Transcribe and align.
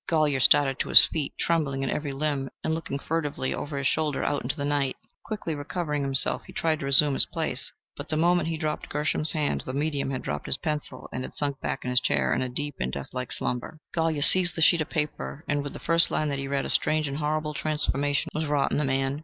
Golyer 0.09 0.41
started 0.41 0.79
to 0.79 0.89
his 0.89 1.05
feet, 1.05 1.35
trembling 1.37 1.83
in 1.83 1.91
every 1.91 2.11
limb, 2.11 2.49
and 2.63 2.73
looking 2.73 2.97
furtively 2.97 3.53
over 3.53 3.77
his 3.77 3.85
shoulder 3.85 4.23
out 4.23 4.41
into 4.41 4.57
the 4.57 4.65
night. 4.65 4.95
Quickly 5.23 5.53
recovering 5.53 6.01
himself, 6.01 6.41
he 6.47 6.53
turned 6.53 6.79
to 6.79 6.87
resume 6.87 7.13
his 7.13 7.27
place. 7.27 7.71
But 7.95 8.09
the 8.09 8.17
moment 8.17 8.47
he 8.47 8.57
dropped 8.57 8.89
Gershom's 8.89 9.33
hand, 9.33 9.61
the 9.61 9.73
medium 9.73 10.09
had 10.09 10.23
dropped 10.23 10.47
his 10.47 10.57
pencil, 10.57 11.07
and 11.13 11.23
had 11.23 11.35
sunk 11.35 11.59
back 11.61 11.83
in 11.83 11.91
his 11.91 11.99
chair 12.01 12.33
in 12.33 12.41
a 12.41 12.49
deep 12.49 12.77
and 12.79 12.91
deathlike 12.91 13.31
slumber. 13.31 13.77
Golyer 13.95 14.23
seized 14.23 14.55
the 14.55 14.61
sheet 14.63 14.81
of 14.81 14.89
paper, 14.89 15.45
and 15.47 15.61
with 15.61 15.73
the 15.73 15.77
first 15.77 16.09
line 16.09 16.29
that 16.29 16.39
he 16.39 16.47
read 16.47 16.65
a 16.65 16.71
strange 16.71 17.07
and 17.07 17.17
horrible 17.17 17.53
transformation 17.53 18.31
was 18.33 18.47
wrought 18.47 18.71
in 18.71 18.79
the 18.79 18.83
man. 18.85 19.19